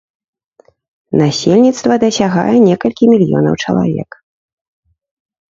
Насельніцтва 1.21 1.93
дасягае 2.05 2.55
некалькі 2.69 3.03
мільёнаў 3.13 3.55
чалавек. 3.67 4.09